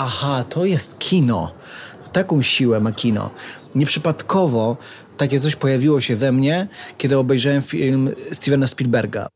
[0.00, 1.52] aha, to jest kino.
[2.12, 3.30] Taką siłę ma kino.
[3.74, 4.76] Nieprzypadkowo
[5.16, 9.28] takie coś pojawiło się we mnie, kiedy obejrzałem film Stevena Spielberga.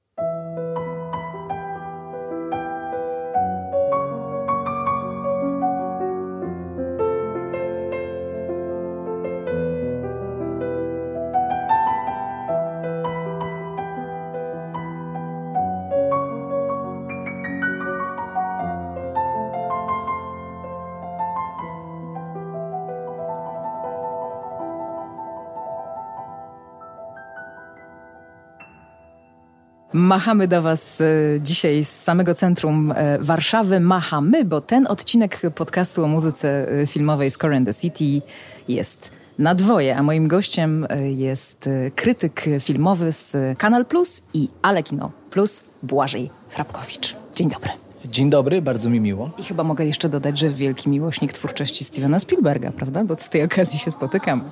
[30.15, 31.05] Machamy do Was e,
[31.41, 33.81] dzisiaj z samego centrum e, Warszawy.
[33.81, 38.23] Machamy, bo ten odcinek podcastu o muzyce e, filmowej Score and the City
[38.69, 45.65] jest na dwoje, a moim gościem jest krytyk filmowy z Kanal Plus i Alekino Plus,
[45.83, 47.17] Błażej Hrabkowicz.
[47.35, 47.84] Dzień dobry.
[48.15, 49.31] Dzień dobry, bardzo mi miło.
[49.39, 53.05] I chyba mogę jeszcze dodać, że wielki miłośnik twórczości Stevena Spielberga, prawda?
[53.05, 54.43] Bo z tej okazji się spotykamy.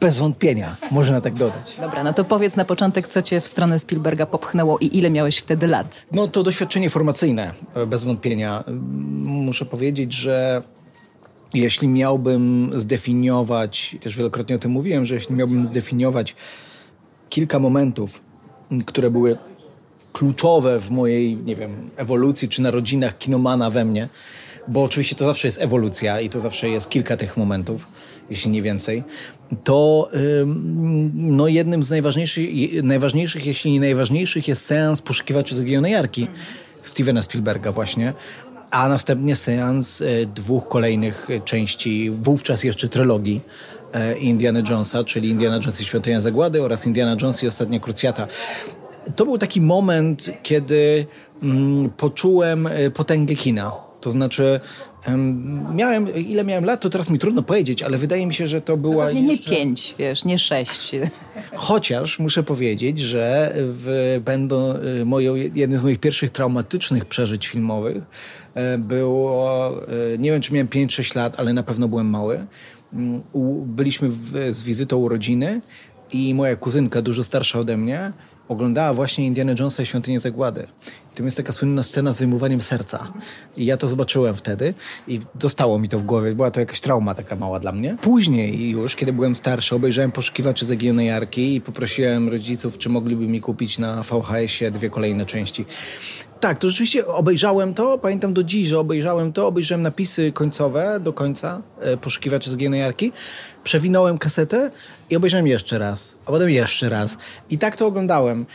[0.00, 1.76] Bez wątpienia, można tak dodać.
[1.80, 5.38] Dobra, no to powiedz na początek, co cię w stronę Spielberga popchnęło i ile miałeś
[5.38, 6.06] wtedy lat?
[6.12, 8.64] No to doświadczenie formacyjne, e, bez wątpienia.
[9.24, 10.62] Muszę powiedzieć, że
[11.54, 16.36] jeśli miałbym zdefiniować, też wielokrotnie o tym mówiłem, że jeśli miałbym zdefiniować
[17.28, 18.20] kilka momentów,
[18.86, 19.38] które były
[20.12, 24.08] kluczowe w mojej, nie wiem, ewolucji czy narodzinach kinomana we mnie,
[24.68, 27.86] bo oczywiście to zawsze jest ewolucja i to zawsze jest kilka tych momentów,
[28.30, 29.04] jeśli nie więcej,
[29.64, 30.08] to
[31.14, 32.48] no jednym z najważniejszych,
[32.82, 36.26] najważniejszych, jeśli nie najważniejszych jest seans Poszukiwaczy Zaginione Jarki
[36.82, 38.12] Stevena Spielberga właśnie,
[38.70, 43.40] a następnie seans e, dwóch kolejnych części, wówczas jeszcze trylogii
[43.92, 48.28] e, Indiana Jonesa, czyli Indiana Jones i Świątynia Zagłady oraz Indiana Jones i Ostatnia Krucjata
[49.16, 51.06] to był taki moment, kiedy
[51.42, 53.72] mm, poczułem e, potęgę kina.
[54.00, 54.60] To znaczy,
[55.74, 58.76] miałem, ile miałem lat, to teraz mi trudno powiedzieć, ale wydaje mi się, że to
[58.76, 59.10] była.
[59.10, 59.22] Jeszcze...
[59.22, 60.92] nie pięć, wiesz, nie sześć.
[61.54, 68.04] Chociaż muszę powiedzieć, że w, będą e, moją, jednym z moich pierwszych traumatycznych przeżyć filmowych
[68.54, 69.72] e, było,
[70.18, 72.46] nie wiem czy miałem 5-6 lat, ale na pewno byłem mały.
[72.92, 73.22] Mm,
[73.66, 75.60] byliśmy w, z wizytą u rodziny
[76.12, 78.12] i moja kuzynka, dużo starsza ode mnie,
[78.50, 80.66] oglądała właśnie Indiana Jonesa i Świątynię Zagłady.
[81.12, 83.12] I tam jest taka słynna scena z wyjmowaniem serca.
[83.56, 84.74] I ja to zobaczyłem wtedy
[85.08, 86.34] i zostało mi to w głowie.
[86.34, 87.96] Była to jakaś trauma taka mała dla mnie.
[88.02, 93.40] Później już, kiedy byłem starszy, obejrzałem Poszukiwaczy Zagionej Jarki i poprosiłem rodziców, czy mogliby mi
[93.40, 95.64] kupić na VHS-ie dwie kolejne części.
[96.40, 101.12] Tak, to rzeczywiście obejrzałem to, pamiętam do dziś, że obejrzałem to, obejrzałem napisy końcowe do
[101.12, 103.12] końca, e, poszukiwaczy jarki,
[103.64, 104.70] przewinąłem kasetę
[105.10, 107.16] i obejrzałem jeszcze raz, a potem jeszcze raz.
[107.50, 108.46] I tak to oglądałem.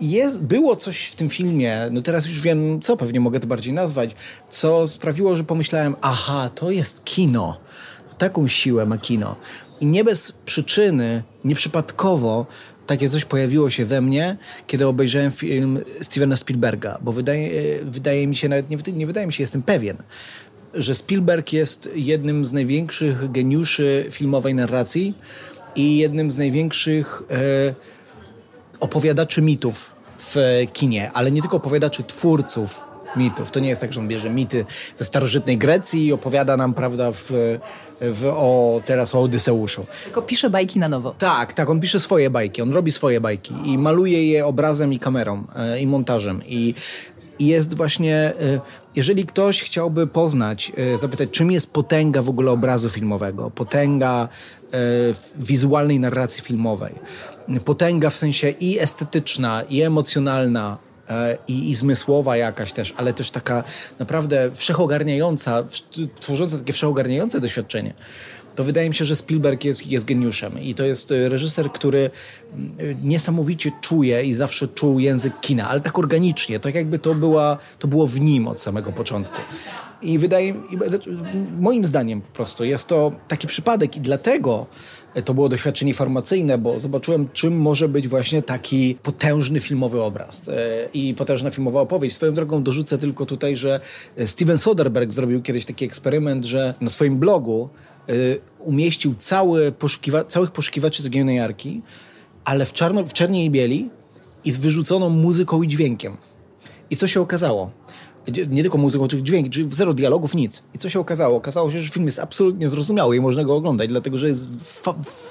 [0.00, 3.72] Jest, było coś w tym filmie, no teraz już wiem co, pewnie mogę to bardziej
[3.72, 4.10] nazwać,
[4.50, 7.60] co sprawiło, że pomyślałem, aha, to jest kino.
[8.18, 9.36] Taką siłę ma kino.
[9.80, 12.46] I nie bez przyczyny, nieprzypadkowo
[12.86, 14.36] takie coś pojawiło się we mnie,
[14.66, 17.50] kiedy obejrzałem film Stevena Spielberga, bo wydaje,
[17.84, 19.96] wydaje mi się, nawet nie, nie wydaje mi się, jestem pewien,
[20.74, 25.14] że Spielberg jest jednym z największych geniuszy filmowej narracji
[25.76, 27.74] i jednym z największych e,
[28.80, 30.36] opowiadaczy mitów w
[30.72, 32.84] kinie, ale nie tylko opowiadaczy twórców
[33.16, 33.50] mitów.
[33.50, 37.12] To nie jest tak, że on bierze mity ze starożytnej Grecji i opowiada nam, prawda,
[37.12, 37.30] w,
[38.00, 39.86] w, o, teraz o Odyseuszu.
[40.04, 41.14] Tylko pisze bajki na nowo.
[41.18, 44.98] Tak, tak, on pisze swoje bajki, on robi swoje bajki i maluje je obrazem i
[44.98, 46.74] kamerą e, i montażem i
[47.40, 48.60] jest właśnie, e,
[48.96, 54.28] jeżeli ktoś chciałby poznać, e, zapytać, czym jest potęga w ogóle obrazu filmowego, potęga
[55.36, 56.94] wizualnej narracji filmowej,
[57.64, 60.78] potęga w sensie i estetyczna, i emocjonalna,
[61.48, 63.64] i, i zmysłowa jakaś też, ale też taka
[63.98, 65.64] naprawdę wszechogarniająca,
[66.20, 67.94] tworząca takie wszechogarniające doświadczenie,
[68.56, 72.10] to wydaje mi się, że Spielberg jest, jest geniuszem i to jest e, reżyser, który
[72.52, 77.58] mm, niesamowicie czuje i zawsze czuł język kina, ale tak organicznie, tak jakby to, była,
[77.78, 79.36] to było w nim od samego początku.
[80.02, 80.54] I wydaje,
[81.60, 84.66] moim zdaniem po prostu jest to taki przypadek i dlatego
[85.24, 90.52] to było doświadczenie farmacyjne, bo zobaczyłem, czym może być właśnie taki potężny filmowy obraz e,
[90.94, 92.16] i potężna filmowa opowieść.
[92.16, 93.80] Swoją drogą dorzucę tylko tutaj, że
[94.26, 97.68] Steven Soderbergh zrobił kiedyś taki eksperyment, że na swoim blogu
[98.08, 98.12] e,
[98.58, 101.82] umieścił cały poszukiwa całych poszukiwaczy zaginionej jarki,
[102.44, 103.90] ale w, czarno, w czerni i bieli
[104.44, 106.16] i z wyrzuconą muzyką i dźwiękiem.
[106.90, 107.70] I co się okazało?
[108.48, 110.62] Nie tylko muzyką, czy dźwięki, czy zero dialogów, nic.
[110.74, 111.36] I co się okazało?
[111.36, 114.48] Okazało się, że film jest absolutnie zrozumiały i można go oglądać, dlatego że jest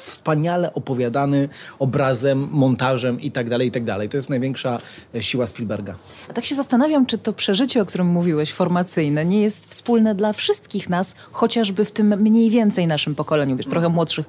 [0.07, 1.49] wspaniale opowiadany
[1.79, 4.09] obrazem, montażem i tak dalej, i tak dalej.
[4.09, 4.79] To jest największa
[5.15, 5.95] e, siła Spielberga.
[6.29, 10.33] A tak się zastanawiam, czy to przeżycie, o którym mówiłeś, formacyjne, nie jest wspólne dla
[10.33, 14.25] wszystkich nas, chociażby w tym mniej więcej naszym pokoleniu, wiesz, trochę młodszych,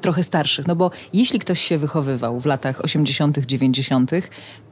[0.00, 0.66] trochę starszych.
[0.66, 4.10] No bo jeśli ktoś się wychowywał w latach 80., 90.,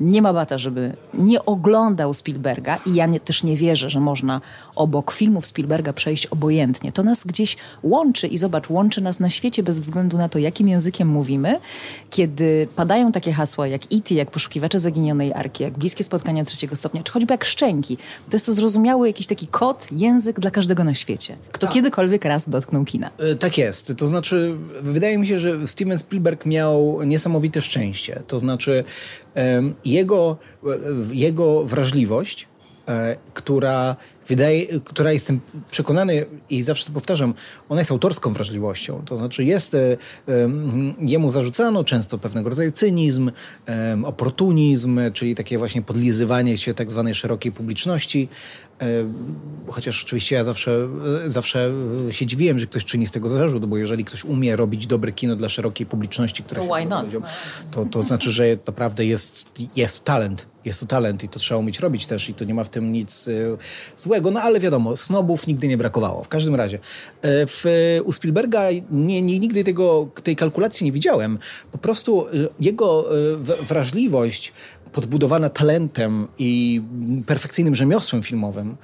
[0.00, 4.40] nie ma bata, żeby nie oglądał Spielberga i ja nie, też nie wierzę, że można
[4.76, 6.92] obok filmów Spielberga przejść obojętnie.
[6.92, 10.69] To nas gdzieś łączy i zobacz, łączy nas na świecie bez względu na to, jakim
[10.69, 11.60] językiem mówimy.
[12.10, 17.02] Kiedy padają takie hasła jak E.T., jak Poszukiwacze Zaginionej Arki, jak Bliskie Spotkania Trzeciego Stopnia,
[17.02, 17.96] czy choćby jak Szczęki,
[18.30, 21.36] to jest to zrozumiały jakiś taki kod, język dla każdego na świecie.
[21.52, 21.74] Kto tak.
[21.74, 23.10] kiedykolwiek raz dotknął kina.
[23.19, 23.92] E, tak jest.
[23.96, 28.22] To znaczy, wydaje mi się, że Steven Spielberg miał niesamowite szczęście.
[28.26, 28.84] To znaczy,
[29.84, 30.36] jego,
[31.12, 32.57] jego wrażliwość E,
[33.35, 33.96] która
[34.28, 35.40] wydaje, która jestem
[35.70, 37.34] przekonany i zawsze to powtarzam,
[37.69, 39.02] ona jest autorską wrażliwością.
[39.04, 39.96] To znaczy jest, e,
[41.00, 43.30] jemu zarzucano często pewnego rodzaju cynizm,
[44.04, 48.28] oportunizm, czyli takie właśnie podlizywanie się tak zwanej szerokiej publiczności.
[48.80, 48.86] E,
[49.69, 50.88] chociaż oczywiście ja zawsze,
[51.26, 51.70] zawsze
[52.10, 55.36] się dziwiłem, że ktoś czyni z tego zarzut, bo jeżeli ktoś umie robić dobre kino
[55.36, 56.69] dla szerokiej publiczności, która to się
[57.70, 61.78] to, to znaczy, że naprawdę jest, jest talent jest to talent i to trzeba umieć
[61.78, 63.56] robić też i to nie ma w tym nic y,
[64.19, 66.25] złego, no ale wiadomo, snobów nigdy nie brakowało.
[66.25, 66.81] W każdym razie, y,
[67.23, 67.65] w,
[68.05, 71.38] u Spielberga nie, nie, nigdy tego, tej kalkulacji nie widziałem.
[71.73, 73.09] Po prostu y, jego
[73.62, 74.53] wrażliwość
[74.93, 76.82] podbudowana talentem i
[77.26, 78.76] perfekcyjnym rzemiosłem filmowym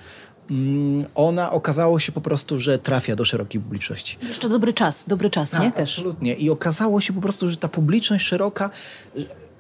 [0.50, 4.18] mm, ona okazało się po prostu, że trafia do szerokiej publiczności.
[4.28, 5.72] Jeszcze dobry czas, dobry czas, tak, nie?
[5.72, 5.98] Też.
[5.98, 6.34] Absolutnie.
[6.34, 8.70] I okazało się po prostu, że ta publiczność szeroka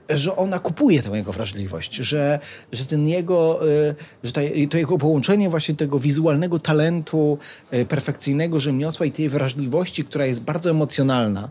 [0.08, 2.38] że ona kupuje tę jego wrażliwość, że,
[2.72, 4.32] że ten jego, y, że
[4.70, 7.38] to jego połączenie właśnie tego wizualnego talentu,
[7.74, 11.48] y, perfekcyjnego rzemiosła i tej wrażliwości, która jest bardzo emocjonalna,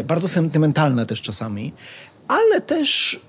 [0.00, 1.72] y, bardzo sentymentalna też czasami,
[2.32, 3.20] ale też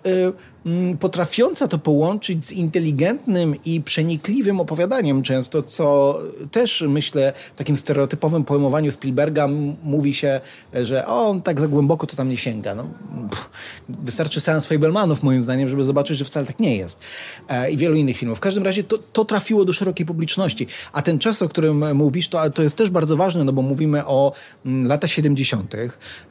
[0.66, 6.20] Mm, potrafiąca to połączyć z inteligentnym i przenikliwym opowiadaniem często, co
[6.52, 9.48] też myślę w takim stereotypowym pojmowaniu Spielberga
[9.84, 10.42] mówi się,
[10.74, 12.76] że o, on tak za głęboko to tam nie sięga.
[12.76, 12.90] No,
[13.30, 13.50] pff,
[13.90, 17.00] wystarczy seans Fablemanów moim zdaniem, żeby zobaczyć, że wcale tak nie jest.
[17.48, 18.38] E, I wielu innych filmów.
[18.38, 20.68] W każdym razie to, to trafiło do szerokiej publiczności.
[20.94, 24.06] A ten czas, o którym mówisz, to, to jest też bardzo ważne, no bo mówimy
[24.06, 24.34] o
[24.66, 25.76] mm, lata 70.,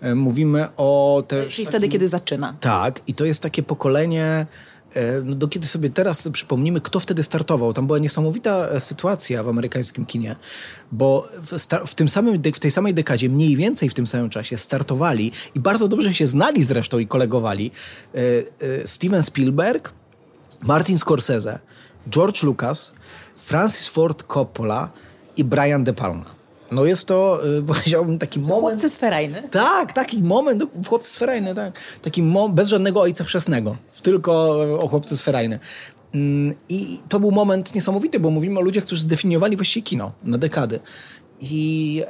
[0.01, 1.55] e, mówimy o też...
[1.55, 2.55] Czyli wtedy, kiedy zaczyna.
[2.63, 4.47] Tak, i to jest takie pokolenie
[4.95, 7.73] E, no do kiedy sobie teraz przypomnimy, kto wtedy startował.
[7.73, 10.37] Tam była niesamowita e, sytuacja w amerykańskim kinie,
[10.93, 14.57] bo w, w, tym samym, w tej samej dekadzie, mniej więcej w tym samym czasie
[14.57, 17.71] startowali i bardzo dobrze się znali zresztą i kolegowali
[18.15, 19.93] e, Steven Spielberg,
[20.63, 21.59] Martin Scorsese,
[22.11, 22.93] George Lucas,
[23.37, 24.91] Francis Ford Coppola
[25.37, 26.42] i Brian De Palma.
[26.73, 28.61] No jest to, y, powiedziałbym, taki moment...
[28.61, 29.43] Chłopcy sferajny.
[29.51, 31.79] Tak, taki moment, w chłopcy sferajny, tak.
[32.03, 35.59] Taki moment, bez żadnego ojca chrzestnego, tylko o chłopcy sferajny.
[36.15, 40.39] Mm, I to był moment niesamowity, bo mówimy o ludziach, którzy zdefiniowali właściwie kino na
[40.39, 40.81] dekady.
[41.43, 42.03] I,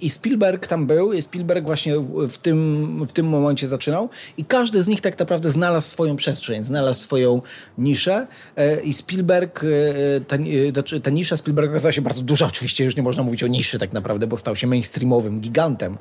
[0.00, 1.94] I Spielberg tam był, i Spielberg właśnie
[2.28, 4.08] w, tym, w tym momencie zaczynał.
[4.36, 7.42] I każdy z nich tak naprawdę znalazł swoją przestrzeń, znalazł swoją
[7.78, 8.26] niszę.
[8.56, 12.84] E, i Spielberg, e, ta, e, znaczy, ta nisza Spielberga okazała się bardzo duża, oczywiście
[12.84, 15.98] już nie można mówić o niszy tak naprawdę, bo stał się mainstreamowym gigantem,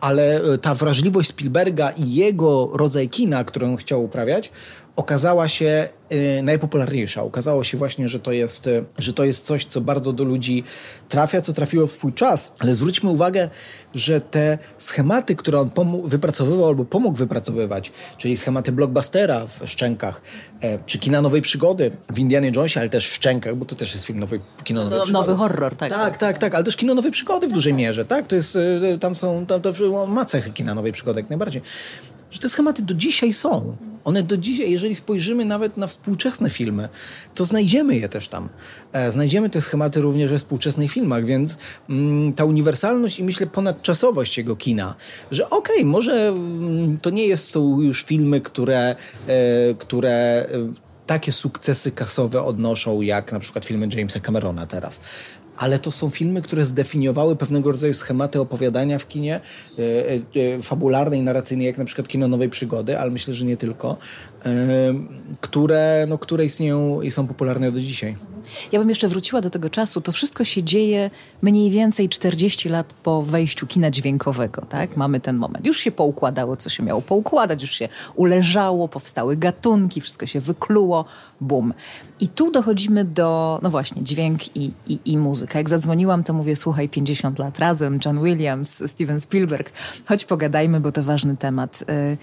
[0.00, 4.52] ale e, ta wrażliwość Spielberga i jego rodzaj kina, którą chciał uprawiać,
[4.96, 7.22] okazała się y, najpopularniejsza.
[7.22, 10.64] Okazało się właśnie, że to, jest, y, że to jest coś, co bardzo do ludzi
[11.08, 12.52] trafia, co trafiło w swój czas.
[12.58, 13.50] Ale zwróćmy uwagę,
[13.94, 15.70] że te schematy, które on
[16.04, 20.22] wypracowywał albo pomógł wypracowywać, czyli schematy blockbustera w Szczękach,
[20.60, 23.92] e, czy kina nowej przygody w Indianie Jonesie, ale też w Szczękach, bo to też
[23.92, 25.28] jest film nowej, kino nowej no, przygody.
[25.28, 25.90] Nowy horror, tak.
[25.90, 28.26] Tak, tak, tak, ale też kino nowej przygody w dużej mierze, tak?
[28.26, 28.58] To jest,
[29.00, 29.72] tam są, tam, to
[30.08, 31.62] ma cechy kina nowej przygody jak najbardziej
[32.30, 33.76] że te schematy do dzisiaj są.
[34.04, 36.88] One do dzisiaj, jeżeli spojrzymy nawet na współczesne filmy,
[37.34, 38.48] to znajdziemy je też tam.
[38.92, 41.58] E, znajdziemy te schematy również we współczesnych filmach, więc
[41.90, 44.94] mm, ta uniwersalność i myślę ponadczasowość jego kina,
[45.30, 50.86] że okej, okay, może mm, to nie jest, są już filmy, które, e, które e,
[51.06, 55.00] takie sukcesy kasowe odnoszą jak na przykład filmy Jamesa Camerona teraz
[55.56, 59.40] ale to są filmy, które zdefiniowały pewnego rodzaju schematy opowiadania w kinie
[59.78, 59.82] e,
[60.56, 63.96] e, fabularnej, narracyjnej, jak na przykład kino Nowej Przygody, ale myślę, że nie tylko,
[64.35, 64.35] e,
[65.40, 68.16] które, no, które istnieją i są popularne do dzisiaj.
[68.72, 70.00] Ja bym jeszcze wróciła do tego czasu.
[70.00, 71.10] To wszystko się dzieje
[71.42, 74.96] mniej więcej 40 lat po wejściu kina dźwiękowego, tak?
[74.96, 75.66] Mamy ten moment.
[75.66, 81.04] Już się poukładało, co się miało poukładać, już się uleżało, powstały gatunki, wszystko się wykluło,
[81.40, 81.74] bum.
[82.20, 85.58] I tu dochodzimy do, no właśnie, dźwięk i, i, i muzyka.
[85.58, 89.72] Jak zadzwoniłam, to mówię, słuchaj, 50 lat razem, John Williams, Steven Spielberg,
[90.08, 91.84] chodź pogadajmy, bo to ważny temat.
[91.90, 92.18] Y,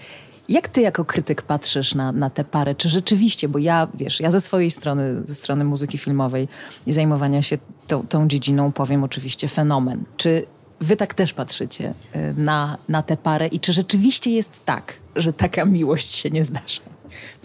[0.48, 2.74] jak ty jako krytyk patrzysz na, na tę parę?
[2.74, 6.48] Czy rzeczywiście, bo ja, wiesz, ja ze swojej strony, ze strony muzyki filmowej
[6.86, 10.04] i zajmowania się tą, tą dziedziną powiem oczywiście fenomen.
[10.16, 10.46] Czy
[10.80, 15.32] wy tak też patrzycie y, na, na tę parę i czy rzeczywiście jest tak, że
[15.32, 16.80] taka miłość się nie zdarza?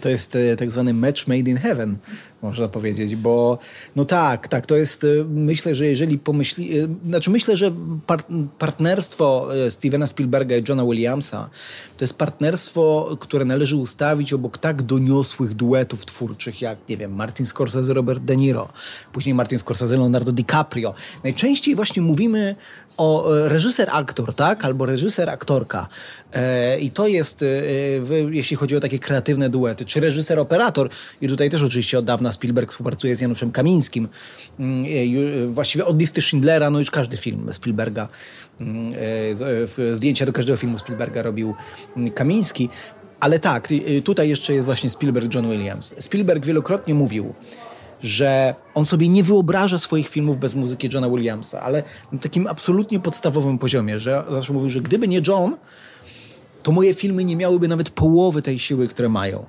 [0.00, 1.96] To jest e, tak zwany match made in heaven,
[2.42, 3.58] można powiedzieć, bo
[3.96, 7.72] no tak, tak, to jest, e, myślę, że jeżeli pomyśli, e, znaczy myślę, że
[8.06, 8.20] par
[8.58, 11.50] partnerstwo Stevena Spielberga i Johna Williamsa
[11.96, 17.46] to jest partnerstwo, które należy ustawić obok tak doniosłych duetów twórczych, jak, nie wiem, Martin
[17.46, 18.68] Scorsese, Robert De Niro,
[19.12, 20.94] później Martin Scorsese, Leonardo DiCaprio.
[21.24, 22.56] Najczęściej właśnie mówimy
[22.96, 25.86] o reżyser-aktor, tak, albo reżyser-aktorka
[26.80, 27.44] i to jest,
[28.30, 30.88] jeśli chodzi o takie kreatywne duety, czy reżyser-operator.
[31.20, 34.08] I tutaj też oczywiście od dawna Spielberg współpracuje z Januszem Kamińskim.
[34.58, 38.08] Mm, e, właściwie od listy Schindlera, no już każdy film Spielberga,
[38.60, 38.92] mm,
[39.78, 41.54] e, zdjęcia do każdego filmu Spielberga robił
[41.96, 42.68] mm, Kamiński.
[43.20, 43.68] Ale tak,
[44.04, 45.94] tutaj jeszcze jest właśnie Spielberg, John Williams.
[45.98, 47.34] Spielberg wielokrotnie mówił,
[48.02, 51.82] że on sobie nie wyobraża swoich filmów bez muzyki Johna Williamsa, ale
[52.12, 55.56] na takim absolutnie podstawowym poziomie, że zawsze mówił, że gdyby nie John,
[56.62, 59.44] to moje filmy nie miałyby nawet połowy tej siły, które mają.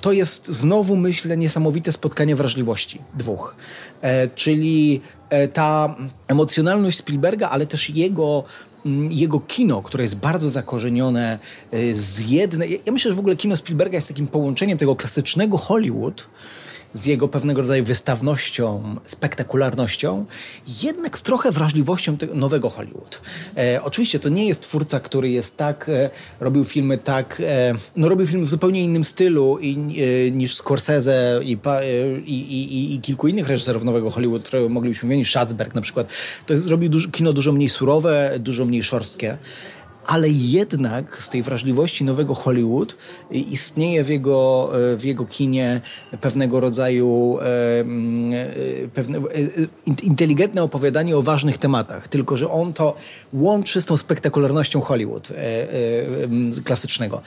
[0.00, 3.56] To jest znowu, myślę, niesamowite spotkanie wrażliwości dwóch.
[4.02, 5.00] E, czyli
[5.30, 5.96] e, ta
[6.28, 8.44] emocjonalność Spielberga, ale też jego
[8.86, 11.38] mm, jego kino, które jest bardzo zakorzenione
[11.72, 12.80] e, z jednej...
[12.86, 16.28] Ja myślę, że w ogóle kino Spielberga jest takim połączeniem tego klasycznego Hollywood
[16.94, 20.26] z jego pewnego rodzaju wystawnością, spektakularnością,
[20.82, 23.20] jednak z trochę wrażliwością nowego Hollywood.
[23.56, 28.08] E, oczywiście to nie jest twórca, który jest tak, e, robił filmy tak, e, no
[28.08, 33.00] robił filmy w zupełnie innym stylu i, e, niż Scorsese i, e, i, i, i,
[33.00, 36.08] kilku innych reżyserów nowego Hollywood, które moglibyśmy wymienić, Schatzberg na przykład.
[36.46, 36.68] To jest,
[37.12, 39.38] kino dużo mniej surowe, dużo mniej szorstkie
[40.08, 42.96] ale jednak z tej wrażliwości nowego Hollywood
[43.30, 45.80] istnieje w jego, w jego kinie
[46.20, 47.38] pewnego rodzaju
[48.94, 49.20] pewne,
[50.02, 52.94] inteligentne opowiadanie o ważnych tematach, tylko że on to
[53.32, 55.68] łączy z tą spektakularnością Hollywood e, e,
[56.64, 57.22] klasycznego.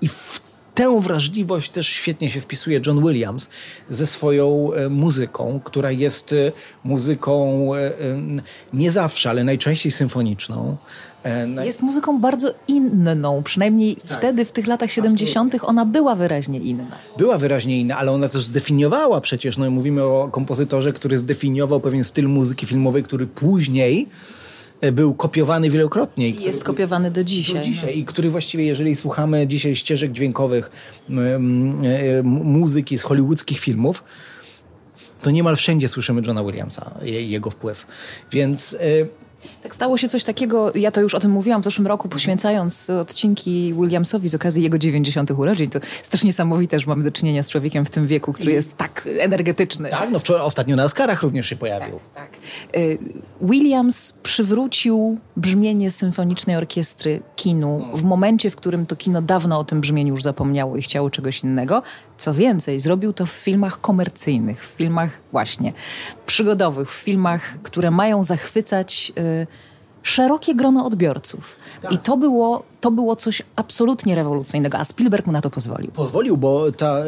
[0.00, 0.45] I w
[0.76, 3.48] tę wrażliwość też świetnie się wpisuje John Williams
[3.90, 6.34] ze swoją e, muzyką, która jest
[6.84, 7.70] muzyką
[8.72, 10.76] nie zawsze, ale najczęściej symfoniczną.
[11.24, 14.18] E, jest muzyką bardzo inną, przynajmniej tak.
[14.18, 15.68] wtedy, w tych latach 70., Absolutnie.
[15.68, 16.84] ona była wyraźnie inna.
[17.18, 22.04] Była wyraźnie inna, ale ona też zdefiniowała przecież, no mówimy o kompozytorze, który zdefiniował pewien
[22.04, 24.35] styl muzyki filmowej, który później e,
[24.92, 26.28] był kopiowany wielokrotnie.
[26.28, 27.54] I jest który, kopiowany do dzisiaj.
[27.54, 28.00] Do dzisiaj no.
[28.00, 30.70] i który właściwie, jeżeli słuchamy dzisiaj ścieżek dźwiękowych
[31.10, 34.04] e, muzyki z hollywoodzkich filmów,
[35.22, 37.86] to niemal wszędzie słyszymy Johna Williamsa, jego wpływ.
[38.32, 38.76] Więc
[39.62, 42.90] tak stało się coś takiego, ja to już o tym mówiłam w zeszłym roku, poświęcając
[42.90, 45.30] odcinki Williamsowi z okazji jego 90.
[45.30, 45.70] urodzin.
[45.70, 48.76] To jest też niesamowite, że mamy do czynienia z człowiekiem w tym wieku, który jest
[48.76, 49.90] tak energetyczny.
[49.90, 52.00] Tak, no wczoraj, ostatnio na Oscarach również się pojawił.
[52.14, 52.40] Tak, tak.
[53.40, 59.80] Williams przywrócił brzmienie symfonicznej orkiestry kinu w momencie, w którym to kino dawno o tym
[59.80, 61.82] brzmieniu już zapomniało i chciało czegoś innego.
[62.18, 65.72] Co więcej, zrobił to w filmach komercyjnych, w filmach właśnie
[66.26, 69.35] przygodowych, w filmach, które mają zachwycać y,
[70.02, 71.56] szerokie grono odbiorców.
[71.82, 71.92] Tak.
[71.92, 75.90] I to było, to było coś absolutnie rewolucyjnego, a Spielberg mu na to pozwolił.
[75.90, 76.98] Pozwolił, bo ta,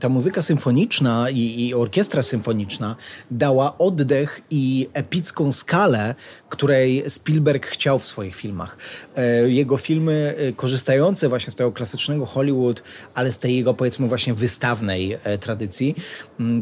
[0.00, 2.96] ta muzyka symfoniczna i, i orkiestra symfoniczna
[3.30, 6.14] dała oddech i epicką skalę,
[6.48, 8.76] której Spielberg chciał w swoich filmach.
[9.16, 12.82] E, jego filmy e, korzystające właśnie z tego klasycznego Hollywood,
[13.14, 15.94] ale z tej jego powiedzmy właśnie wystawnej e, tradycji,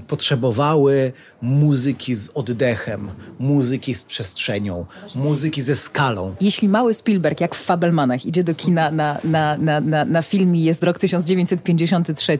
[0.07, 6.35] potrzebowały muzyki z oddechem, muzyki z przestrzenią, muzyki ze skalą.
[6.41, 10.57] Jeśli mały Spielberg, jak w Fabelmanach, idzie do kina na, na, na, na, na film
[10.57, 12.39] i jest rok 1953.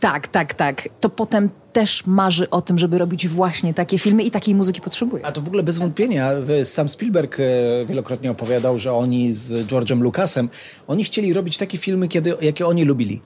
[0.00, 0.88] tak, tak, tak.
[1.00, 5.26] To potem też marzy o tym, żeby robić właśnie takie filmy i takiej muzyki potrzebuje.
[5.26, 6.30] A to w ogóle bez wątpienia.
[6.64, 7.44] Sam Spielberg e,
[7.86, 10.48] wielokrotnie opowiadał, że oni z George'em Lucasem,
[10.86, 13.20] oni chcieli robić takie filmy, kiedy, jakie oni lubili.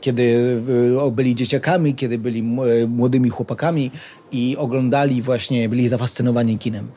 [0.00, 0.56] kiedy
[1.12, 2.42] byli dzieciakami, kiedy byli
[2.88, 3.90] młodymi chłopakami
[4.32, 6.88] i oglądali właśnie, byli zafascynowani kinem.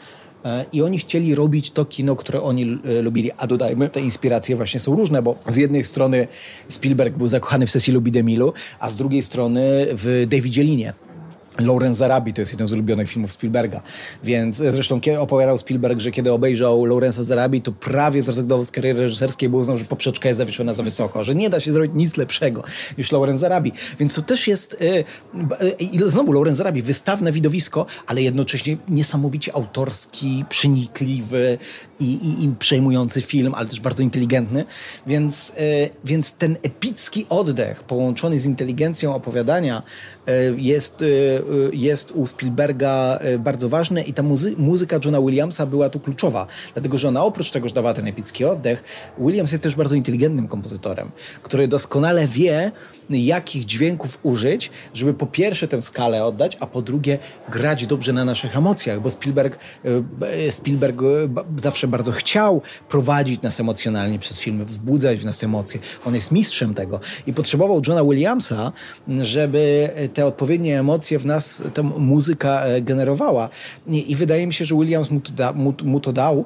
[0.45, 3.31] E, I oni chcieli robić to kino, które oni e, lubili.
[3.37, 6.27] A dodajmy, te inspiracje właśnie są różne, bo z jednej strony
[6.69, 9.61] Spielberg był zakochany w sesji Lubi Demilu, a z drugiej strony
[9.91, 10.93] w Davidzie Linie.
[11.59, 13.81] Lawrence Zarabi to jest jeden z ulubionych filmów Spielberga.
[14.24, 19.00] Więc zresztą kiedy opowiadał Spielberg, że kiedy obejrzał Lawrence'a Zarabi, to prawie zrezygnował z kariery
[19.00, 22.17] reżyserskiej, bo uznał, że poprzeczka jest zawieszona za wysoko, że nie da się zrobić nic
[22.17, 22.63] lepszego
[22.97, 23.71] niż Lawrence Zarabi.
[24.00, 29.55] Więc to też jest y, y, i znowu Lawrence Zarabi, wystawne widowisko, ale jednocześnie niesamowicie
[29.55, 31.57] autorski, przenikliwy
[32.00, 34.65] i, i, i przejmujący film, ale też bardzo inteligentny.
[35.07, 35.53] Więc,
[36.05, 39.83] więc ten epicki oddech połączony z inteligencją opowiadania
[40.57, 41.03] jest
[41.73, 46.47] jest u Spielberga y, bardzo ważne i ta muzy muzyka Johna Williamsa była tu kluczowa,
[46.73, 48.83] dlatego że ona oprócz tego, że dawała ten epicki oddech,
[49.17, 51.11] Williams jest też bardzo inteligentnym kompozytorem,
[51.41, 52.71] który doskonale wie,
[53.09, 57.17] jakich dźwięków użyć, żeby po pierwsze tę skalę oddać, a po drugie
[57.49, 59.59] grać dobrze na naszych emocjach, bo Spielberg,
[60.47, 61.01] y, Spielberg
[61.57, 65.79] zawsze bardzo chciał prowadzić nas emocjonalnie przez filmy, wzbudzać w nas emocje.
[66.05, 68.71] On jest mistrzem tego i potrzebował Johna Williamsa,
[69.21, 73.49] żeby te odpowiednie emocje w nas nas ta muzyka e, generowała.
[73.87, 76.45] I, wydaje mi się, że Williams mu to, da, mu, mu to dał.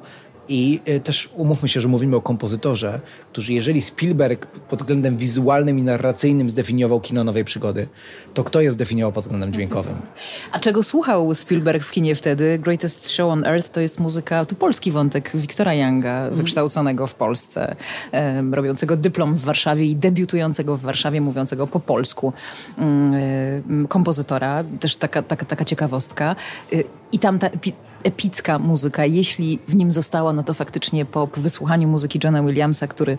[0.50, 3.00] I e, też umówmy się, że mówimy o kompozytorze,
[3.32, 7.88] którzy jeżeli Spielberg pod względem wizualnym i narracyjnym zdefiniował kino nowej przygody,
[8.34, 9.94] to kto je zdefiniował pod względem dźwiękowym?
[10.52, 12.58] A czego słuchał Spielberg w kinie wtedy?
[12.58, 17.76] Greatest Show on Earth to jest muzyka, tu polski wątek Wiktora Younga, wykształconego w Polsce,
[18.52, 22.32] robiącego dyplom w Warszawie i debiutującego w Warszawie, mówiącego po polsku
[22.78, 24.64] e, kompozytora.
[24.80, 26.36] Też taka, taka, taka ciekawostka.
[27.12, 27.50] E, I tam ta
[28.02, 29.06] epicka muzyka.
[29.06, 33.18] Jeśli w nim została, no to faktycznie po wysłuchaniu muzyki Johna Williamsa, który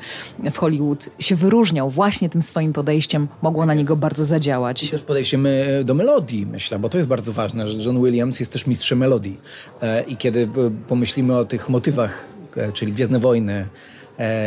[0.51, 4.83] w Hollywood się wyróżniał właśnie tym swoim podejściem, mogło na niego bardzo zadziałać.
[4.83, 8.39] I też podejściem e, do melodii, myślę, bo to jest bardzo ważne, że John Williams
[8.39, 9.39] jest też mistrzem melodii.
[9.81, 10.49] E, I kiedy
[10.87, 12.25] pomyślimy o tych motywach,
[12.57, 13.67] e, czyli Gwiezdne Wojny, e,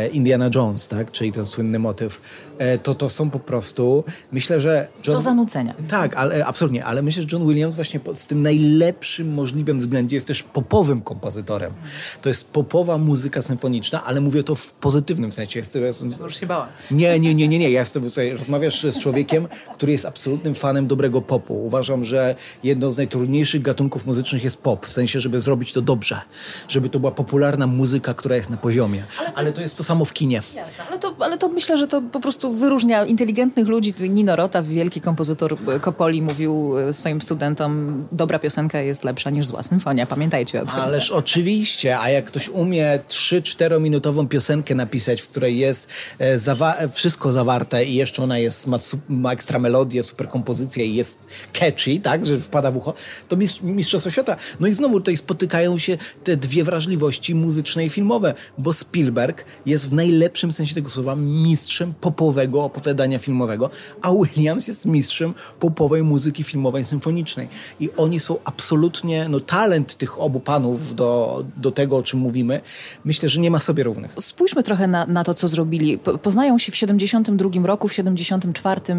[0.07, 1.11] Indiana Jones, tak?
[1.11, 2.21] czyli ten słynny motyw,
[2.57, 4.87] e, to to są po prostu, myślę, że...
[5.07, 5.15] John...
[5.15, 5.73] Do zanucenia.
[5.87, 10.27] Tak, ale, absolutnie, ale myślę, że John Williams właśnie w tym najlepszym możliwym względzie jest
[10.27, 11.73] też popowym kompozytorem.
[12.21, 15.59] To jest popowa muzyka symfoniczna, ale mówię to w pozytywnym sensie.
[15.59, 16.67] Jest, jest, Już się bała.
[16.91, 17.69] Nie, nie, nie, nie, nie.
[17.69, 21.65] Ja jestem, tutaj, rozmawiasz z człowiekiem, który jest absolutnym fanem dobrego popu.
[21.65, 26.21] Uważam, że jedną z najtrudniejszych gatunków muzycznych jest pop, w sensie, żeby zrobić to dobrze,
[26.67, 29.03] żeby to była popularna muzyka, która jest na poziomie.
[29.19, 30.41] Ale, ale to jest to samo w kinie.
[30.55, 33.93] Jasne, ale to, ale to myślę, że to po prostu wyróżnia inteligentnych ludzi.
[34.09, 39.63] Nino Rota, wielki kompozytor Kopoli, mówił e, swoim studentom, dobra piosenka jest lepsza niż zła
[39.63, 40.05] symfonia.
[40.05, 40.79] Pamiętajcie o tym.
[40.79, 45.87] Ależ oczywiście, a jak ktoś umie 3-4 minutową piosenkę napisać, w której jest
[46.19, 48.77] e, zawa wszystko zawarte i jeszcze ona jest, ma,
[49.09, 52.93] ma ekstra melodię, super kompozycję i jest catchy, tak, że wpada w ucho,
[53.27, 54.35] to mistrz, mistrzostwo świata.
[54.59, 59.89] No i znowu tutaj spotykają się te dwie wrażliwości muzyczne i filmowe, bo Spielberg jest
[59.89, 63.69] w najlepszym sensie tego słowa mistrzem popowego opowiadania filmowego,
[64.01, 67.47] a Williams jest mistrzem popowej muzyki filmowej symfonicznej.
[67.79, 72.61] I oni są absolutnie, no talent tych obu panów do, do tego, o czym mówimy,
[73.05, 74.15] myślę, że nie ma sobie równych.
[74.19, 75.97] Spójrzmy trochę na, na to, co zrobili.
[75.97, 78.93] Poznają się w 72 roku, w 74 y,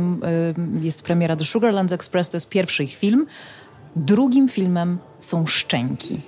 [0.83, 3.27] jest premiera The Sugarland Express, to jest pierwszy ich film.
[3.97, 6.21] Drugim filmem są Szczęki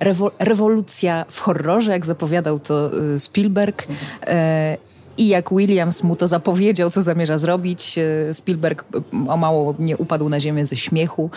[0.00, 3.86] rewo rewolucja w horrorze, jak zapowiadał to y, Spielberg.
[4.26, 4.76] E,
[5.18, 8.84] I jak Williams mu to zapowiedział, co zamierza zrobić, e, Spielberg
[9.28, 11.30] o mało nie upadł na ziemię ze śmiechu.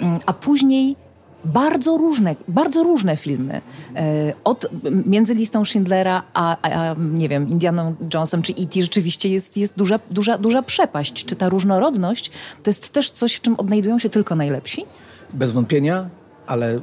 [0.00, 0.96] Mm, a później
[1.44, 3.60] bardzo różne, bardzo różne filmy.
[3.96, 4.66] E, od,
[5.06, 8.82] między listą Schindlera a, a, nie wiem, Indianą Jonesem czy E.T.
[8.82, 11.24] rzeczywiście jest, jest duża, duża, duża przepaść.
[11.24, 12.30] Czy ta różnorodność
[12.62, 14.84] to jest też coś, w czym odnajdują się tylko najlepsi?
[15.32, 16.08] Bez wątpienia,
[16.46, 16.80] ale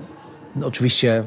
[0.55, 1.23] no, oczywiście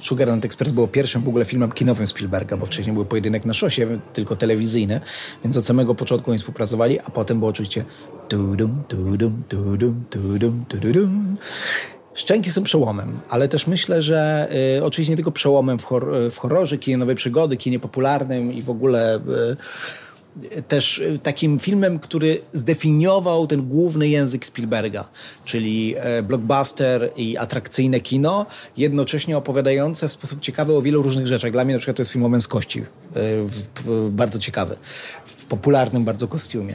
[0.00, 4.00] Sugarland Express było pierwszym w ogóle filmem kinowym Spielberga, bo wcześniej był pojedynek na szosie,
[4.12, 5.00] tylko telewizyjny,
[5.44, 7.84] więc od samego początku oni współpracowali, a potem było oczywiście
[8.28, 11.36] tudum, tudum, tudum, tudum, tudum.
[12.14, 16.36] Szczęki są przełomem, ale też myślę, że y, oczywiście nie tylko przełomem w, hor w
[16.36, 19.20] horrorze, kinie nowej przygody, kinie popularnym i w ogóle y,
[20.68, 25.08] też y, takim filmem, który zdefiniował ten główny język Spielberga,
[25.44, 31.52] czyli e, blockbuster i atrakcyjne kino, jednocześnie opowiadające w sposób ciekawy o wielu różnych rzeczach.
[31.52, 32.84] Dla mnie na przykład to jest film o męskości, e,
[33.42, 34.76] w, w, bardzo ciekawy,
[35.24, 36.74] w popularnym bardzo kostiumie.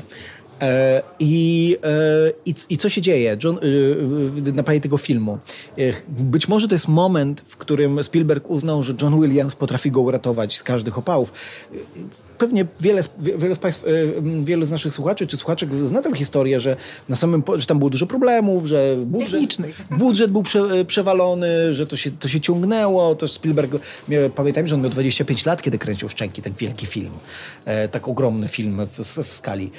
[0.61, 3.59] E, I, e, i, I co się dzieje John,
[4.47, 5.39] e, na planie tego filmu?
[6.07, 10.57] Być może to jest moment, w którym Spielberg uznał, że John Williams potrafi go uratować
[10.57, 11.31] z każdych opałów.
[12.37, 13.87] Pewnie wiele, wiele z Państwa,
[14.43, 16.75] wielu z naszych słuchaczy czy słuchaczek zna tę historię, że
[17.09, 19.41] na samym, że tam było dużo problemów, że budżet,
[19.91, 23.15] budżet był prze, przewalony, że to się, to się ciągnęło.
[23.15, 23.71] To Spielberg,
[24.35, 27.11] pamiętajmy, że on miał 25 lat, kiedy kręcił Szczęki, tak wielki film,
[27.91, 29.71] tak ogromny film w, w skali.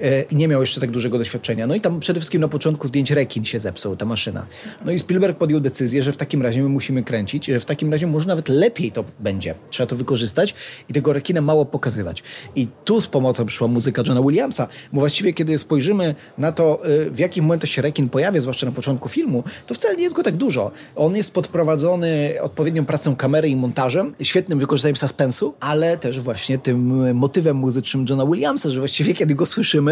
[0.00, 1.66] E, nie miał jeszcze tak dużego doświadczenia.
[1.66, 4.46] No i tam przede wszystkim na początku zdjęć rekin się zepsuł, ta maszyna.
[4.84, 7.92] No i Spielberg podjął decyzję, że w takim razie my musimy kręcić, że w takim
[7.92, 9.54] razie może nawet lepiej to będzie.
[9.70, 10.54] Trzeba to wykorzystać
[10.88, 12.22] i tego rekina mało pokazywać.
[12.56, 17.10] I tu z pomocą przyszła muzyka Johna Williamsa, bo właściwie kiedy spojrzymy na to, e,
[17.10, 20.22] w jakich momentach się rekin pojawia, zwłaszcza na początku filmu, to wcale nie jest go
[20.22, 20.70] tak dużo.
[20.96, 27.14] On jest podprowadzony odpowiednią pracą kamery i montażem, świetnym wykorzystaniem suspensu, ale też właśnie tym
[27.14, 29.89] motywem muzycznym Johna Williamsa, że właściwie kiedy go słyszymy,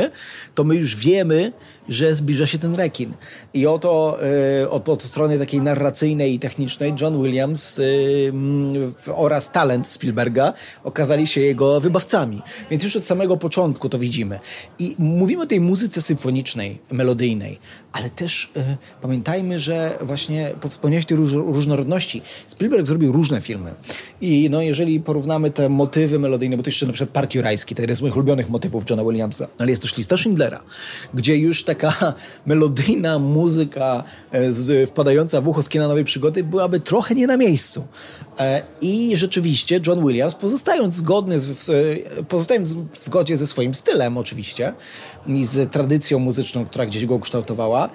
[0.55, 1.53] to my już wiemy,
[1.89, 3.13] że zbliża się ten rekin.
[3.55, 4.19] I oto
[4.63, 8.33] y, od, od strony takiej narracyjnej i technicznej John Williams y,
[9.15, 10.53] oraz talent Spielberga
[10.85, 12.43] okazali się jego wybawcami.
[12.71, 14.41] Więc już od samego początku to widzimy.
[14.79, 17.59] I mówimy o tej muzyce symfonicznej, melodyjnej,
[17.93, 22.23] ale też y, pamiętajmy, że właśnie wspomniałeś tej róż, różnorodności.
[22.49, 23.75] Spielberg zrobił różne filmy.
[24.21, 27.83] I no, jeżeli porównamy te motywy melodyjne, bo to jeszcze na przykład Park Jurajski, to
[27.83, 30.63] jeden z moich ulubionych motywów Johna Williamsa, ale jest też lista Schindlera,
[31.15, 32.15] gdzie już taka
[32.47, 37.37] melodyjna muzyka e, z, wpadająca w ucho z kina nowej przygody byłaby trochę nie na
[37.37, 37.85] miejscu.
[38.39, 41.71] E, I rzeczywiście John Williams, pozostając zgodny, z,
[42.29, 44.73] pozostając w zgodzie ze swoim stylem oczywiście
[45.27, 47.89] i z tradycją muzyczną, która gdzieś go kształtowała,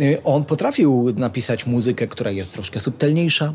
[0.00, 3.54] e, on potrafił napisać muzykę, która jest troszkę subtelniejsza,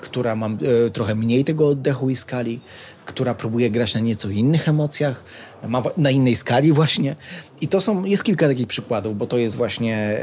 [0.00, 0.48] która ma
[0.92, 2.60] trochę mniej tego oddechu i skali,
[3.08, 5.24] która próbuje grać na nieco innych emocjach,
[5.68, 7.16] ma na innej skali właśnie.
[7.60, 10.18] I to są, jest kilka takich przykładów, bo to jest właśnie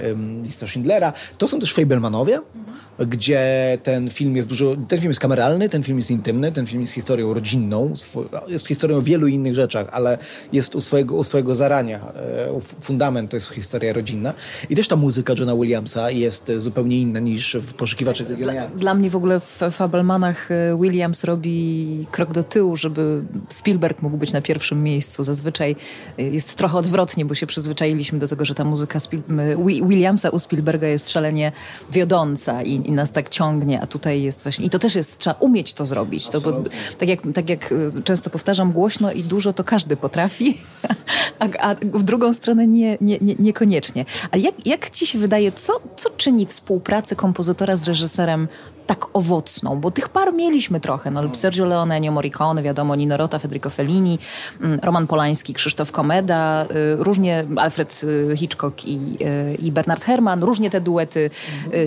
[0.00, 1.12] y, lista Schindlera.
[1.38, 3.10] To są też Fablemanowie, mhm.
[3.10, 6.80] gdzie ten film jest dużo, ten film jest kameralny, ten film jest intymny, ten film
[6.80, 7.94] jest historią rodzinną,
[8.48, 10.18] jest historią o wielu innych rzeczach, ale
[10.52, 12.12] jest u swojego, u swojego zarania,
[12.80, 14.34] fundament to jest historia rodzinna.
[14.70, 18.70] I też ta muzyka Johna Williamsa jest zupełnie inna niż w Poszukiwaczach Zaginania.
[18.84, 20.48] Dla, mnie w ogóle w Fablemanach
[20.80, 25.22] Williams robi krok do tyłu, żeby Spielberg mógł być na pierwszym miejscu.
[25.22, 25.76] Zazwyczaj
[26.18, 28.98] jest trochę odwrotnie, bo się przyzwyczailiśmy do tego, że ta muzyka
[29.86, 31.52] Williamsa u Spielberga jest szalenie
[31.90, 34.66] wiodąca i, i, nas tak ciągnie, a tutaj jest właśnie...
[34.66, 36.28] I to też jest, trzeba umieć to zrobić.
[36.28, 36.64] To, bo,
[36.98, 40.58] tak, jak, tak jak y, często powtarzam, głośno i dużo to każdy potrafi,
[41.38, 44.04] a, a w drugą stronę nie, nie, nie, niekoniecznie.
[44.30, 48.48] A jak, jak ci się wydaje, co, co czyni współpracę kompozytora z reżyserem
[48.86, 51.10] tak owocną, bo tych par mieliśmy trochę.
[51.10, 54.18] No, Sergio Leone, Ennio Morricone, wiadomo, Nino Rota, Federico Fellini,
[54.60, 59.16] mm, Roman Polański, Krzysztof Komeda, y, różnie Alfred y, Hitchcock i,
[59.52, 61.30] y, i Bernard Herrmann, różnie te duety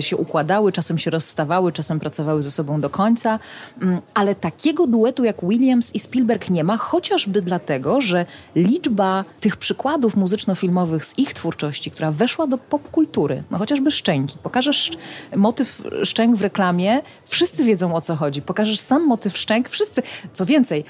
[0.00, 3.38] się układały, czasem się rozstawały, czasem pracowały ze sobą do końca,
[3.82, 9.56] mm, ale takiego duetu jak Williams i Spielberg nie ma, chociażby dlatego, że liczba tych
[9.56, 14.38] przykładów muzyczno-filmowych z ich twórczości, która weszła do popkultury, no chociażby Szczęki.
[14.42, 14.90] Pokażesz
[15.36, 16.87] motyw Szczęk w reklamie,
[17.26, 18.42] wszyscy wiedzą o co chodzi.
[18.42, 20.02] Pokażesz sam motyw szczęk, wszyscy.
[20.32, 20.84] Co więcej,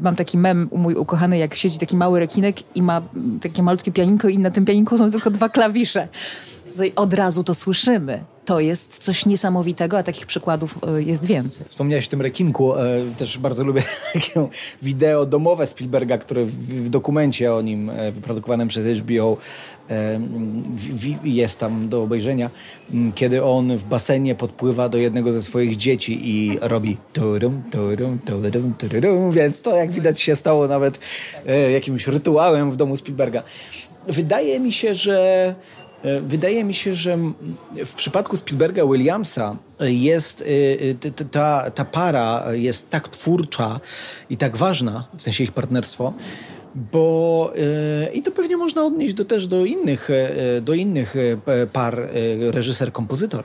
[0.00, 3.02] mam taki mem mój ukochany, jak siedzi taki mały rekinek i ma
[3.42, 6.08] takie malutkie pianinko i na tym pianinku są tylko dwa klawisze.
[6.86, 11.66] I od razu to słyszymy to jest coś niesamowitego, a takich przykładów e, jest więcej.
[11.68, 14.48] Wspomniałeś o tym rekinku, e, też bardzo lubię takie
[14.82, 19.36] wideo domowe Spielberga, które w, dokumencie o nim e, wyprodukowanym przez HBO
[21.24, 22.50] jest tam do obejrzenia,
[23.14, 28.74] kiedy on w basenie podpływa do jednego ze swoich dzieci i robi turum, turum, turum,
[28.78, 30.98] turum, więc to jak widać się stało nawet
[31.72, 33.42] jakimś rytuałem w domu Spielberga.
[34.08, 35.54] Wydaje mi się, że
[36.22, 37.18] wydaje mi się, że
[37.86, 40.44] w przypadku Spielberga Williamsa jest e,
[41.08, 43.80] e, ta, ta para jest tak twórcza
[44.30, 46.12] i tak ważna, w sensie ich partnerstwo,
[46.74, 47.52] bo
[48.14, 50.08] i to pewnie można odnieść do, też do innych,
[50.62, 51.14] do innych
[51.72, 52.08] par
[52.50, 53.42] reżyser-kompozytor.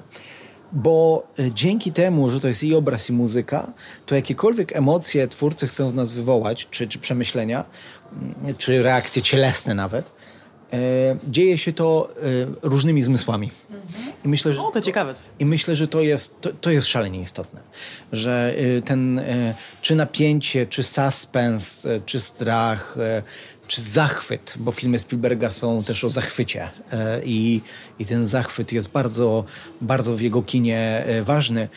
[0.72, 3.74] Bo dzięki temu, że to jest i obraz, i muzyka,
[4.06, 7.66] to jakiekolwiek emocje twórcy chcą w nas wywołać, czy, czy przemyślenia,
[8.58, 10.15] czy reakcje cielesne nawet, E,
[11.30, 13.52] dzieje się to e, różnymi zmysłami.
[14.26, 15.14] I myślę, że, o, to ciekawe.
[15.40, 17.60] I myślę, że to jest, to, to jest szalenie istotne.
[18.12, 19.22] Że e, ten,
[19.82, 22.98] czy napięcie, czy suspens, czy strach,
[23.68, 26.70] czy zachwyt, bo filmy Spielberga są też o zachwycie
[27.24, 27.62] i,
[28.00, 29.44] i ten zachwyt jest bardzo,
[29.82, 31.70] bardzo w jego kinie ważny.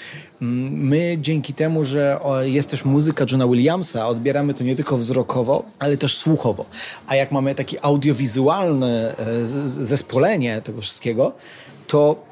[0.43, 5.65] Mm, my dzięki temu, że jest też muzyka Johna Williamsa, odbieramy to nie tylko wzrokowo,
[5.79, 6.67] ale też słuchowo.
[7.07, 9.15] A jak mamy takie audiowizualne
[9.65, 11.33] zespolenie tego wszystkiego,
[11.87, 12.29] to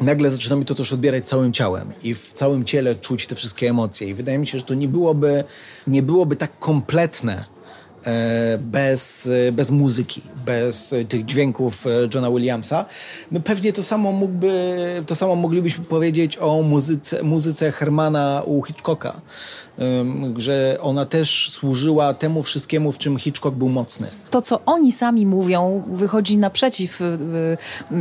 [0.00, 4.08] nagle zaczynamy to też odbierać całym ciałem i w całym ciele czuć te wszystkie emocje.
[4.08, 5.44] I wydaje mi się, że to nie byłoby,
[5.86, 7.44] nie byłoby tak kompletne
[8.06, 12.84] E, bez, bez muzyki, bez tych dźwięków e, Johna Williamsa.
[13.32, 19.20] No pewnie to samo mógłby, to samo moglibyśmy powiedzieć o muzyce, muzyce Hermana u Hitchcocka
[20.36, 24.08] że ona też służyła temu wszystkiemu, w czym Hitchcock był mocny.
[24.30, 27.00] To, co oni sami mówią, wychodzi naprzeciw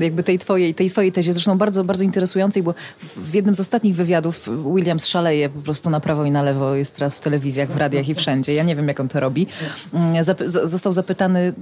[0.02, 3.96] jakby tej twojej, tej twojej tezie, zresztą bardzo, bardzo interesującej, bo w jednym z ostatnich
[3.96, 7.78] wywiadów Williams szaleje po prostu na prawo i na lewo, jest teraz w telewizjach, w
[7.78, 8.54] radiach i wszędzie.
[8.54, 9.48] Ja nie wiem, jak on to robi.
[9.94, 11.54] Mm, został zapytany,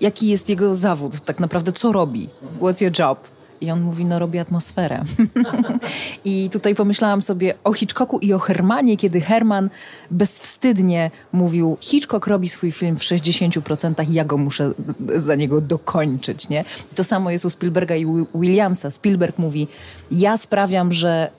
[0.00, 2.28] jaki jest jego zawód, tak naprawdę co robi,
[2.60, 3.33] what's your job?
[3.60, 5.04] I on mówi, no robi atmosferę.
[6.24, 9.70] I tutaj pomyślałam sobie o Hitchcocku i o Hermanie, kiedy Herman
[10.10, 14.72] bezwstydnie mówił, Hitchcock robi swój film w 60%, ja go muszę
[15.14, 16.64] za niego dokończyć, nie?
[16.94, 18.90] To samo jest u Spielberga i Williamsa.
[18.90, 19.68] Spielberg mówi,
[20.10, 21.30] ja sprawiam, że,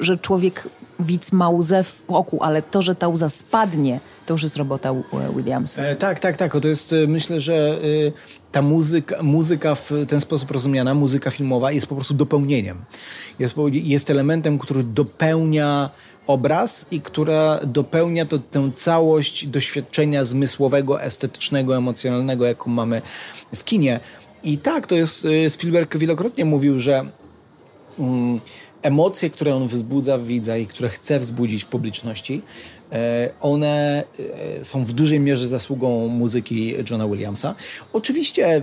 [0.00, 0.68] że człowiek
[1.00, 4.94] widz ma łzę w oku, ale to, że ta łza spadnie, to już jest robota
[5.36, 5.82] Williamsa.
[5.82, 6.60] E, tak, tak, tak.
[6.60, 8.12] To jest, e, myślę, że y,
[8.52, 12.84] ta muzyka, muzyka w ten sposób rozumiana, muzyka filmowa jest po prostu dopełnieniem.
[13.38, 15.90] Jest, jest elementem, który dopełnia
[16.26, 23.02] obraz i która dopełnia to, tę całość doświadczenia zmysłowego, estetycznego, emocjonalnego, jaką mamy
[23.56, 24.00] w kinie.
[24.44, 27.06] I tak, to jest, y, Spielberg wielokrotnie mówił, że
[27.98, 28.40] mm,
[28.82, 32.42] emocje, które on wzbudza w widza i które chce wzbudzić w publiczności,
[33.40, 34.04] one
[34.58, 37.54] e, są w dużej mierze zasługą muzyki Johna Williamsa.
[37.92, 38.62] Oczywiście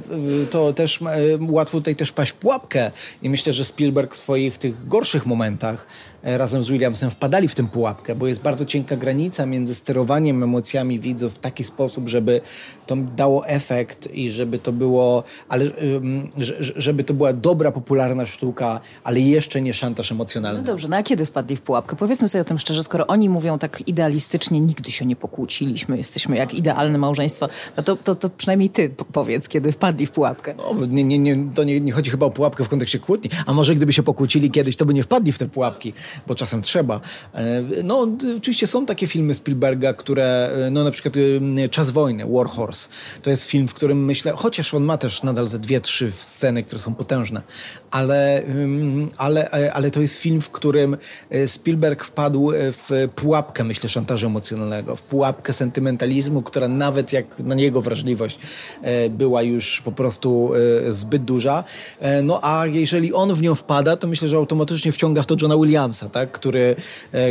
[0.49, 1.05] to też e,
[1.49, 5.87] łatwo tutaj też paść w pułapkę i myślę, że Spielberg w swoich tych gorszych momentach
[6.23, 10.99] razem z Williamsem wpadali w tę pułapkę, bo jest bardzo cienka granica między sterowaniem emocjami
[10.99, 12.41] widzów w taki sposób, żeby
[12.87, 15.65] to dało efekt i żeby to było, ale
[16.75, 20.59] żeby to była dobra, popularna sztuka, ale jeszcze nie szantaż emocjonalny.
[20.59, 21.95] No dobrze, no a kiedy wpadli w pułapkę?
[21.95, 25.97] Powiedzmy sobie o tym szczerze, skoro oni mówią tak idealnie realistycznie nigdy się nie pokłóciliśmy,
[25.97, 27.47] jesteśmy jak idealne małżeństwo,
[27.77, 30.55] no to, to, to przynajmniej ty powiedz, kiedy wpadli w pułapkę.
[30.57, 33.53] No, nie, nie, nie, to nie, nie chodzi chyba o pułapkę w kontekście kłótni, a
[33.53, 35.93] może gdyby się pokłócili kiedyś, to by nie wpadli w te pułapki,
[36.27, 37.01] bo czasem trzeba.
[37.33, 42.25] E, no, oczywiście są takie filmy Spielberga, które, e, no na przykład e, Czas wojny,
[42.25, 42.89] War Horse,
[43.21, 46.63] to jest film, w którym myślę, chociaż on ma też nadal ze dwie, trzy sceny,
[46.63, 47.41] które są potężne,
[47.91, 48.43] ale,
[49.17, 50.97] ale, ale to jest film, w którym
[51.45, 57.81] Spielberg wpadł w pułapkę, myślę, szantażu emocjonalnego, w pułapkę sentymentalizmu, która nawet jak na niego
[57.81, 58.39] wrażliwość
[58.81, 60.51] e, była już po prostu
[60.87, 61.63] e, zbyt duża.
[61.99, 65.35] E, no a jeżeli on w nią wpada, to myślę, że automatycznie wciąga w to
[65.41, 66.31] Johna Williamsa, tak?
[66.31, 66.75] który,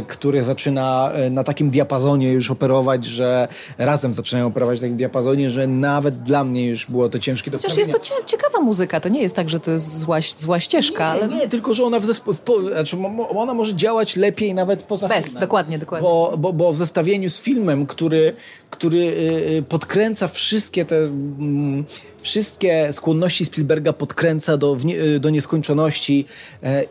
[0.06, 5.66] który zaczyna na takim diapazonie już operować, że razem zaczynają operować w takim diapazonie, że
[5.66, 9.22] nawet dla mnie już było to ciężkie do Chociaż jest to ciekawa muzyka, to nie
[9.22, 11.14] jest tak, że to jest zła, zła ścieżka.
[11.14, 11.34] Nie, ale...
[11.34, 12.32] nie, tylko że ona, w zespo...
[12.32, 12.96] w znaczy,
[13.36, 15.40] ona może działać lepiej nawet poza Bez, filmem.
[15.40, 16.08] dokładnie, dokładnie.
[16.08, 18.32] Bo, bo, bo w zestawieniu z filmem, który,
[18.70, 21.84] który y, y, podkręca wszystkie te mm,
[22.20, 24.76] wszystkie skłonności Spielberga podkręca do,
[25.16, 26.24] y, do nieskończoności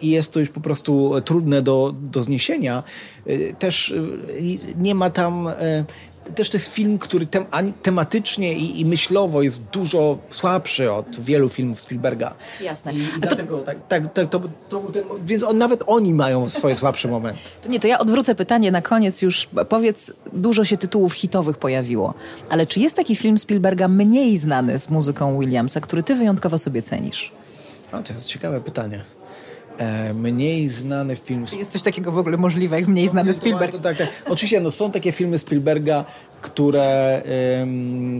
[0.01, 2.83] i jest to już po prostu trudne do, do zniesienia.
[3.59, 3.93] Też
[4.75, 5.49] nie ma tam
[6.35, 7.45] też to jest film, który tem,
[7.81, 12.33] tematycznie i, i, myślowo jest dużo słabszy od wielu filmów Spielberga.
[12.61, 12.93] Jasne.
[12.93, 13.63] I, i dlatego to...
[13.63, 17.39] tak, tak, tak to, to, ten, więc on, nawet oni mają swoje słabsze momenty.
[17.63, 19.47] To nie, to ja odwrócę pytanie na koniec już.
[19.69, 22.13] Powiedz, dużo się tytułów hitowych pojawiło,
[22.49, 26.81] ale czy jest taki film Spielberga mniej znany z muzyką Williamsa, który ty wyjątkowo sobie
[26.81, 27.31] cenisz?
[27.91, 29.03] O, to jest ciekawe pytanie
[30.13, 31.45] mniej znany film.
[31.57, 33.71] Jest coś takiego w ogóle możliwe, jak mniej znany Spielberg?
[33.71, 34.07] To, tak, tak.
[34.29, 36.05] Oczywiście no, są takie filmy Spielberga,
[36.41, 37.21] które,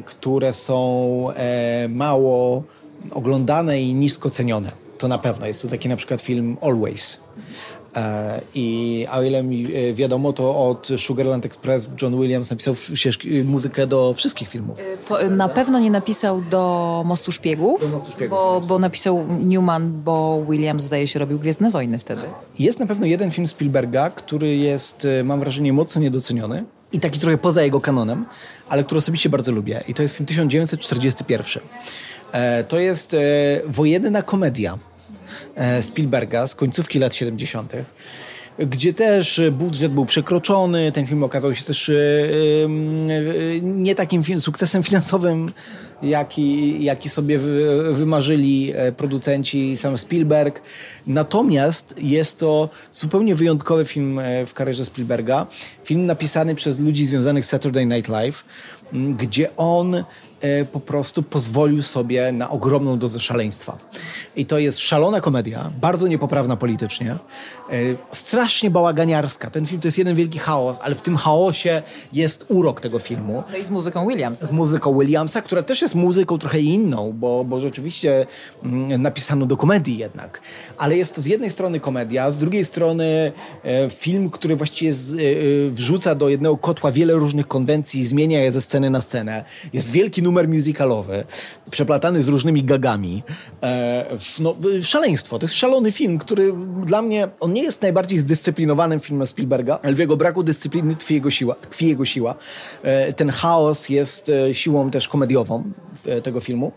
[0.06, 2.64] które są e, mało
[3.12, 4.72] oglądane i nisko cenione.
[4.98, 5.48] To na pewno.
[5.48, 7.33] Jest to taki na przykład film Always E,
[8.56, 12.76] I a o ile mi e, wiadomo, to od Sugarland Express John Williams napisał
[13.46, 14.80] muzykę do wszystkich filmów.
[15.20, 20.02] E, na pewno nie napisał do Mostu Szpiegów, do Mostu Szpiegów bo, bo napisał Newman,
[20.04, 22.22] bo Williams zdaje się robił Gwiezdne Wojny wtedy.
[22.60, 27.38] Jest na pewno jeden film Spielberga, który jest, mam wrażenie, mocno niedoceniony i taki trochę
[27.38, 28.26] poza jego kanonem,
[28.70, 29.84] ale który osobiście bardzo lubię.
[29.88, 31.64] I to jest film 1941.
[32.68, 33.16] To jest
[33.68, 34.93] wojenna komedia E,
[35.82, 37.74] Spielberga z końcówki lat 70.,
[38.60, 40.92] gdzie też budżet był przekroczony.
[40.92, 41.92] Ten film okazał się też
[43.62, 45.52] nie takim sukcesem finansowym,
[46.04, 47.40] jaki, jaki sobie
[47.92, 50.62] wymarzyli producenci sam Spielberg.
[51.08, 55.48] Natomiast jest to zupełnie wyjątkowy film w karierze Spielberga.
[55.84, 58.46] Film napisany przez ludzi związanych z Saturday Night Live,
[58.94, 60.04] gdzie on E,
[60.72, 63.78] po prostu pozwolił sobie na ogromną dozę szaleństwa.
[64.36, 67.18] I to jest szalona komedia, bardzo niepoprawna politycznie, e,
[68.14, 69.50] strasznie bałaganiarska.
[69.50, 71.82] Ten film to jest jeden wielki chaos, ale w tym chaosie
[72.14, 73.44] jest urok tego filmu.
[73.52, 74.48] No i z muzyką Williamsa.
[74.48, 78.26] Z muzyką Williamsa, która też jest muzyką trochę inną, bo, bo rzeczywiście
[78.64, 80.42] mm, napisano do komedii jednak.
[80.78, 83.32] Ale jest to z jednej strony komedia, z drugiej strony
[83.64, 85.16] e, film, który właściwie z,
[85.74, 89.44] wrzuca do jednego kotła wiele różnych konwencji, zmienia je ze sceny na scenę.
[89.74, 91.24] Jest wielki numer numer musicalowy,
[91.72, 93.24] przeplatany z różnymi gagami.
[93.64, 94.06] E,
[94.40, 95.40] no, szaleństwo.
[95.40, 96.54] To jest szalony film, który
[96.86, 101.14] dla mnie, on nie jest najbardziej zdyscyplinowanym filmem Spielberga, ale w jego braku dyscypliny tkwi
[101.14, 101.56] jego siła.
[101.56, 102.36] Tkwi jego siła.
[102.84, 105.64] E, ten chaos jest e, siłą też komediową
[106.24, 106.72] tego filmu.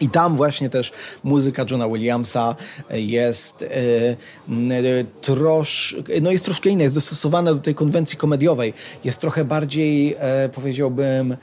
[0.00, 0.92] I tam właśnie też
[1.24, 2.56] muzyka Johna Williamsa
[2.90, 8.74] jest e, trosz, no jest troszkę inna, jest dostosowana do tej konwencji komediowej.
[9.04, 11.36] Jest trochę bardziej, e, powiedziałbym,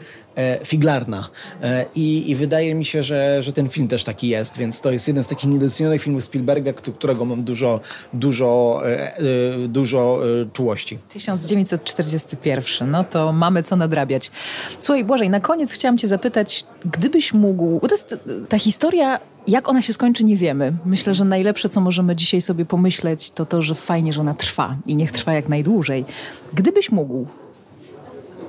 [0.64, 1.30] figlarna.
[1.62, 4.92] E, I, I, wydaje mi się, że, że ten film też taki jest, więc to
[4.92, 7.80] jest jeden z takich niedocenionych filmów Spielberga, którego mam dużo,
[8.14, 9.22] dużo, e, e,
[9.68, 10.20] dużo
[10.54, 10.98] czułości.
[11.10, 14.32] 1941, no to mamy co nadrabiać.
[14.80, 18.16] Słuchaj, Błażej, na koniec chciałam cię zapytać, gdybyś mógł, bo to jest
[18.50, 20.74] ta historia jak ona się skończy, nie wiemy.
[20.86, 24.78] Myślę, że najlepsze, co możemy dzisiaj sobie pomyśleć, to to, że fajnie, że ona trwa
[24.86, 26.06] i niech trwa jak najdłużej.
[26.54, 27.26] Gdybyś mógł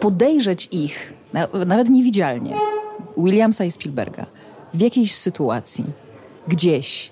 [0.01, 1.16] podejrzeć ich
[1.67, 2.57] nawet niewidzialnie,
[3.17, 4.27] Williamsa i Spielberga,
[4.75, 5.85] w jakiejś sytuacji,
[6.49, 7.11] gdzieś,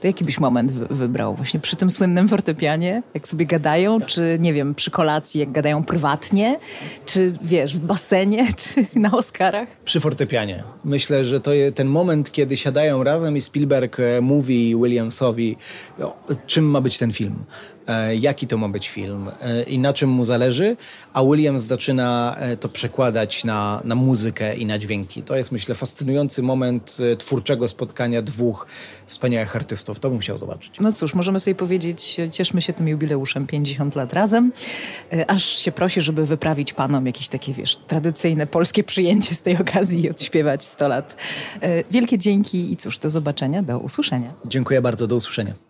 [0.00, 1.34] to jaki byś moment wybrał?
[1.34, 5.84] Właśnie przy tym słynnym fortepianie, jak sobie gadają, czy nie wiem, przy kolacji, jak gadają
[5.84, 6.58] prywatnie,
[7.06, 9.68] czy wiesz, w basenie, czy na Oscarach?
[9.84, 10.62] Przy fortepianie.
[10.84, 15.56] Myślę, że to ten moment, kiedy siadają razem i Spielberg e, mówi Williamsowi,
[16.46, 17.44] czym ma być ten film.
[17.86, 20.76] E, jaki to ma być film e, i na czym mu zależy,
[21.12, 25.22] a Williams zaczyna e, to przekładać na, na muzykę i na dźwięki.
[25.22, 28.66] To jest, myślę, fascynujący moment twórczego spotkania dwóch
[29.06, 30.00] wspaniałych artystów.
[30.00, 30.80] To bym chciał zobaczyć.
[30.80, 34.52] No cóż, możemy sobie powiedzieć, cieszmy się tym jubileuszem 50 lat razem,
[35.26, 40.04] aż się prosi, żeby wyprawić panom jakieś takie, wiesz, tradycyjne polskie przyjęcie z tej okazji
[40.04, 41.16] i odśpiewać 100 lat.
[41.90, 44.34] Wielkie dzięki i cóż, do zobaczenia, do usłyszenia.
[44.44, 45.65] Dziękuję bardzo, do usłyszenia.